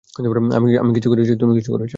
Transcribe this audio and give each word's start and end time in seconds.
আমি 0.79 0.91
কিছু 0.93 1.09
করেছি, 1.09 1.33
তুমি 1.35 1.53
কিছু 1.57 1.71
করেছ। 1.71 1.89